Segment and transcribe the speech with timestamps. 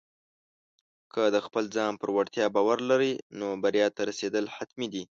[1.13, 5.03] که د خپل ځان پر وړتیا باور لرې، نو بریا ته رسېدل حتمي دي.